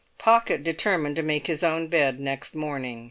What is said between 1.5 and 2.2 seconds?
own bed